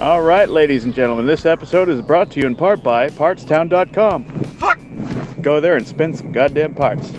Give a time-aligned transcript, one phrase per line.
[0.00, 4.24] All right, ladies and gentlemen, this episode is brought to you in part by Partstown.com.
[4.58, 4.78] Fuck!
[5.40, 7.10] Go there and spin some goddamn parts.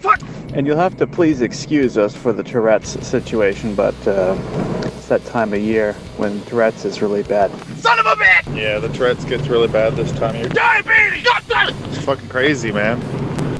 [0.00, 0.20] Fuck!
[0.52, 4.36] And you'll have to please excuse us for the Tourette's situation, but uh,
[4.84, 7.50] it's that time of year when Tourette's is really bad.
[7.78, 8.54] Son of a bitch!
[8.54, 10.48] Yeah, the Tourette's gets really bad this time of year.
[10.50, 11.24] Diabetes!
[11.24, 11.76] God damn it!
[11.88, 13.00] It's fucking crazy, man.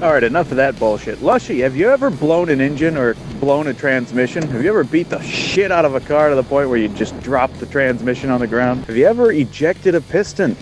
[0.03, 1.23] All right, enough of that bullshit.
[1.23, 4.47] Lushy, have you ever blown an engine or blown a transmission?
[4.49, 6.89] Have you ever beat the shit out of a car to the point where you
[6.89, 8.85] just drop the transmission on the ground?
[8.87, 10.57] Have you ever ejected a piston?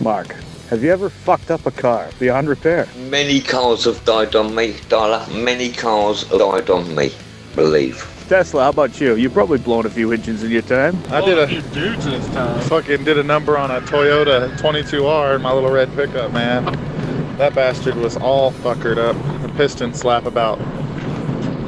[0.00, 0.34] Mark,
[0.70, 2.88] have you ever fucked up a car beyond repair?
[3.08, 5.30] Many cars have died on me, Darla.
[5.42, 7.12] Many cars have died on me,
[7.54, 8.10] believe.
[8.28, 9.16] Tesla, how about you?
[9.16, 10.96] You've probably blown a few engines in your time.
[11.10, 12.58] I did a dudes this time.
[12.62, 16.64] fucking did a number on a Toyota 22R in my little red pickup, man.
[17.36, 19.42] That bastard was all fuckered up.
[19.42, 20.58] The piston slap about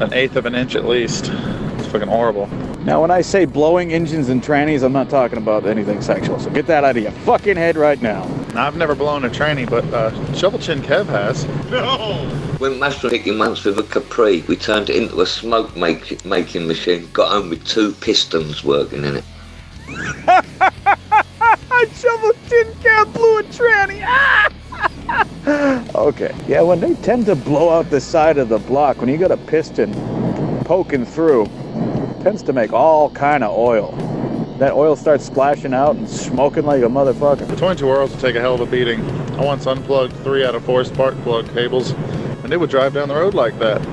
[0.01, 1.31] an eighth of an inch at least.
[1.79, 2.47] It's fucking horrible.
[2.85, 6.39] Now, when I say blowing engines and trannies, I'm not talking about anything sexual.
[6.39, 8.25] So get that out of your fucking head right now.
[8.55, 11.45] Now, I've never blown a tranny, but uh, Shovel Chin Kev has.
[11.71, 12.31] No!
[12.61, 14.43] Went master picking once with a Capri.
[14.43, 17.09] We turned it into a smoke make- making machine.
[17.13, 19.25] Got home with two pistons working in it.
[19.89, 24.03] I Shovel Chin Kev blew a tranny.
[26.07, 26.33] Okay.
[26.47, 29.33] Yeah, when they tend to blow out the side of the block, when you got
[29.33, 29.93] a piston
[30.63, 31.47] poking through,
[32.23, 33.91] tends to make all kind of oil.
[34.61, 37.49] That oil starts splashing out and smoking like a motherfucker.
[37.49, 39.05] The 22Rs will take a hell of a beating.
[39.33, 43.09] I once unplugged three out of four spark plug cables, and it would drive down
[43.09, 43.85] the road like that.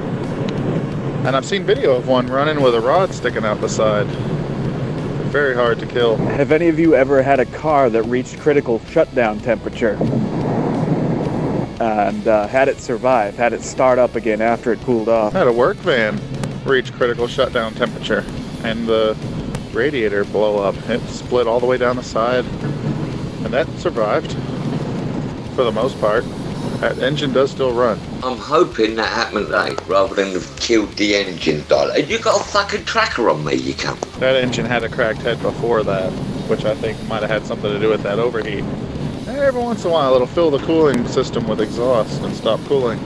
[1.26, 4.06] And I've seen video of one running with a rod sticking out the side.
[5.32, 6.18] Very hard to kill.
[6.18, 9.98] Have any of you ever had a car that reached critical shutdown temperature?
[11.80, 15.34] And uh, had it survive, had it start up again after it cooled off?
[15.34, 16.20] Had a work van
[16.66, 18.24] reach critical shutdown temperature,
[18.64, 19.18] and the
[19.74, 20.76] radiator blow up.
[20.90, 24.32] It split all the way down the side, and that survived
[25.56, 26.24] for the most part.
[26.80, 28.00] That engine does still run.
[28.24, 32.08] I'm hoping that happened today rather than have killed the engine, Darla.
[32.08, 34.00] You got a fucking tracker on me, you cunt.
[34.20, 36.12] That engine had a cracked head before that,
[36.50, 38.66] which I think might have had something to do with that overheat.
[39.44, 42.62] And every once in a while, it'll fill the cooling system with exhaust and stop
[42.62, 42.98] cooling.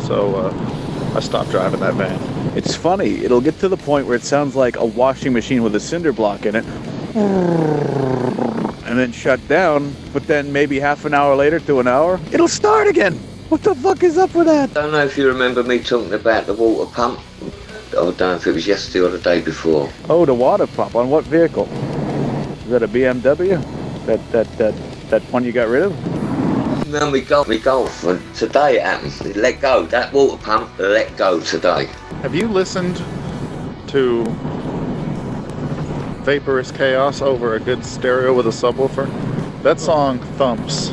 [0.00, 2.56] So uh, I stopped driving that van.
[2.56, 3.24] It's funny.
[3.24, 6.12] It'll get to the point where it sounds like a washing machine with a cinder
[6.12, 6.64] block in it.
[7.14, 12.48] And then shut down, but then maybe half an hour later to an hour, it'll
[12.48, 13.14] start again.
[13.48, 14.70] What the fuck is up with that?
[14.70, 17.20] I don't know if you remember me talking about the water pump.
[17.90, 19.88] I don't know if it was yesterday or the day before.
[20.10, 20.96] Oh, the water pump.
[20.96, 21.68] On what vehicle?
[22.64, 23.62] Is that a BMW?
[24.06, 24.74] That that that
[25.10, 26.86] that one you got rid of?
[26.88, 29.12] No, we golf, we golf, and today it happened.
[29.26, 29.86] It let go.
[29.86, 31.86] That water pump let go today.
[32.22, 32.96] Have you listened
[33.88, 34.24] to
[36.22, 39.06] Vaporous Chaos over a good stereo with a subwoofer?
[39.62, 40.90] That song thumps.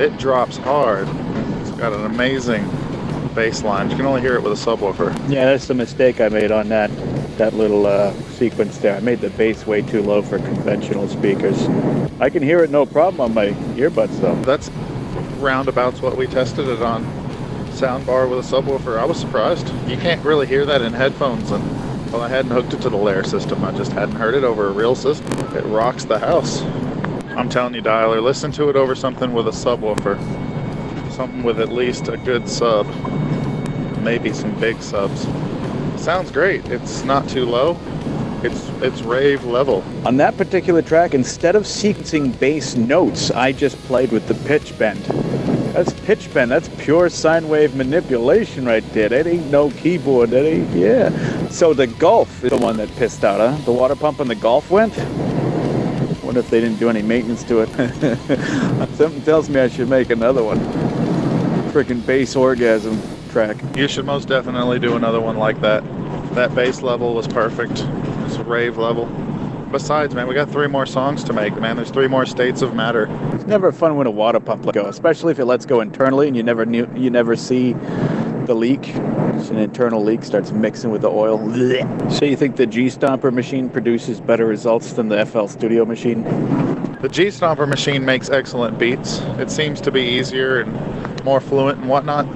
[0.00, 1.08] It drops hard.
[1.60, 2.68] It's got an amazing
[3.34, 3.90] bass line.
[3.90, 5.12] You can only hear it with a subwoofer.
[5.28, 6.90] Yeah, that's the mistake I made on that
[7.38, 8.96] that little uh, sequence there.
[8.96, 11.68] I made the bass way too low for conventional speakers.
[12.20, 14.36] I can hear it no problem on my earbuds though.
[14.42, 14.70] That's
[15.38, 17.04] roundabouts what we tested it on.
[17.72, 18.98] Soundbar with a subwoofer.
[18.98, 19.68] I was surprised.
[19.88, 21.64] You can't really hear that in headphones and
[22.12, 23.64] well I hadn't hooked it to the layer system.
[23.64, 25.38] I just hadn't heard it over a real system.
[25.56, 26.62] It rocks the house.
[27.36, 30.20] I'm telling you, Dialer, listen to it over something with a subwoofer.
[31.10, 32.86] Something with at least a good sub.
[34.02, 35.26] Maybe some big subs.
[36.04, 36.66] Sounds great.
[36.66, 37.78] It's not too low.
[38.42, 39.82] It's it's rave level.
[40.04, 44.78] On that particular track, instead of sequencing bass notes, I just played with the pitch
[44.78, 45.00] bend.
[45.72, 46.50] That's pitch bend.
[46.50, 49.08] That's pure sine wave manipulation right there.
[49.08, 50.28] That ain't no keyboard.
[50.28, 51.48] That ain't, yeah.
[51.48, 53.56] So the Golf is the one that pissed out, huh?
[53.64, 54.94] The water pump in the Golf went?
[56.22, 57.68] Wonder if they didn't do any maintenance to it.
[58.96, 60.58] Something tells me I should make another one.
[61.72, 63.00] Freaking bass orgasm
[63.34, 63.56] track.
[63.76, 65.82] You should most definitely do another one like that.
[66.34, 67.84] That bass level was perfect.
[68.26, 69.06] It's a rave level.
[69.70, 71.76] Besides, man, we got three more songs to make, man.
[71.76, 73.08] There's three more states of matter.
[73.32, 76.26] It's never fun when a water pump lets go, especially if it lets go internally
[76.26, 77.74] and you never knew, you never see
[78.46, 78.88] the leak.
[78.88, 81.38] It's an internal leak starts mixing with the oil.
[81.38, 82.12] Blech.
[82.12, 86.24] So you think the G Stomper machine produces better results than the FL Studio machine?
[87.00, 89.20] The G Stomper machine makes excellent beats.
[89.38, 92.26] It seems to be easier and more fluent and whatnot.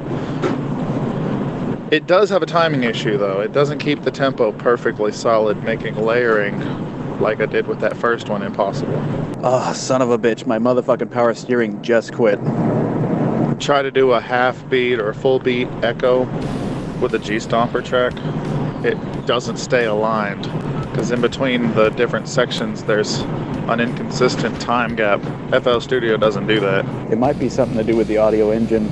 [1.91, 3.41] It does have a timing issue, though.
[3.41, 6.61] It doesn't keep the tempo perfectly solid, making layering
[7.19, 9.03] like I did with that first one impossible.
[9.43, 10.47] Oh, son of a bitch!
[10.47, 12.39] My motherfucking power steering just quit.
[13.59, 16.25] Try to do a half beat or a full beat echo
[17.01, 18.13] with a G Stomper track.
[18.85, 20.43] It doesn't stay aligned
[20.91, 23.21] Because in between the different sections, there's
[23.69, 25.23] an inconsistent time gap.
[25.63, 26.85] FL Studio doesn't do that.
[27.11, 28.91] It might be something to do with the audio engine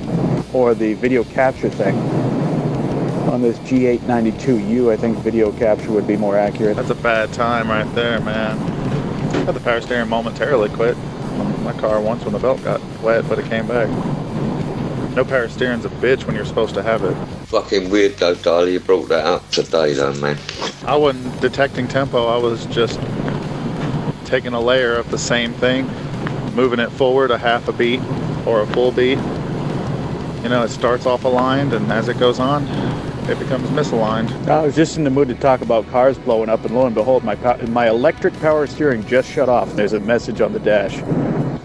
[0.51, 2.26] or the video capture thing.
[3.27, 6.77] On this G892U, I think video capture would be more accurate.
[6.77, 8.57] That's a bad time right there, man.
[8.57, 12.81] I Had the power steering momentarily quit on my car once when the belt got
[13.01, 13.89] wet, but it came back.
[15.13, 17.15] No power steering's a bitch when you're supposed to have it.
[17.47, 18.73] Fucking weird though, Darley.
[18.73, 20.37] You brought that up today, though, man.
[20.85, 22.27] I wasn't detecting tempo.
[22.27, 22.99] I was just
[24.23, 25.85] taking a layer of the same thing,
[26.55, 27.99] moving it forward a half a beat
[28.45, 29.17] or a full beat.
[30.43, 32.65] You know, it starts off aligned, and as it goes on,
[33.29, 34.29] it becomes misaligned.
[34.47, 36.95] I was just in the mood to talk about cars blowing up, and lo and
[36.95, 39.73] behold, my pow- my electric power steering just shut off.
[39.75, 40.97] There's a message on the dash.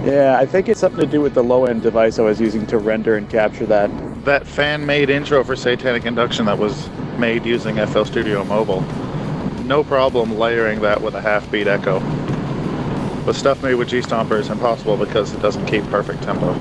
[0.05, 2.79] Yeah, I think it's something to do with the low-end device I was using to
[2.79, 3.89] render and capture that.
[4.25, 6.89] That fan-made intro for Satanic Induction that was
[7.19, 8.81] made using FL Studio Mobile.
[9.65, 12.01] No problem layering that with a half-beat echo.
[13.25, 16.53] But stuff made with G Stomper is impossible because it doesn't keep perfect tempo.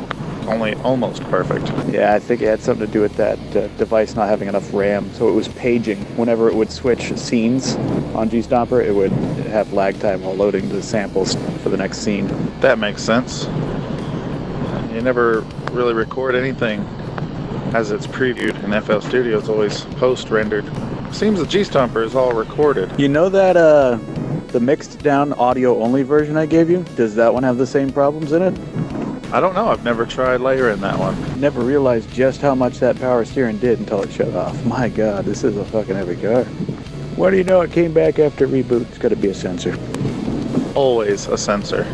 [0.48, 1.68] Only almost perfect.
[1.94, 4.74] Yeah, I think it had something to do with that uh, device not having enough
[4.74, 6.00] RAM, so it was paging.
[6.18, 7.76] Whenever it would switch scenes
[8.16, 9.12] on G Stomper, it would
[9.52, 12.28] have lag time while loading the samples for the next scene.
[12.60, 13.46] That makes sense.
[14.94, 15.42] You never
[15.72, 16.82] really record anything
[17.74, 19.38] as it's previewed in FL Studio.
[19.38, 20.66] It's always post-rendered.
[21.14, 22.92] Seems the G Stomper is all recorded.
[23.00, 24.00] You know that uh,
[24.48, 26.84] the mixed down audio only version I gave you?
[26.96, 29.11] Does that one have the same problems in it?
[29.34, 29.70] I don't know.
[29.70, 31.40] I've never tried layering that one.
[31.40, 34.66] Never realized just how much that power steering did until it shut off.
[34.66, 36.44] My god, this is a fucking heavy car.
[37.16, 37.62] What do you know?
[37.62, 38.82] It came back after reboot.
[38.90, 39.78] It's got to be a sensor.
[40.76, 41.86] Always a sensor.